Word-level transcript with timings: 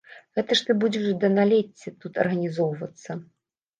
Гэта 0.37 0.55
ж 0.59 0.69
ты 0.69 0.75
будзеш 0.83 1.05
да 1.25 1.29
налецця 1.37 1.93
тут 2.07 2.13
арганізоўвацца. 2.25 3.11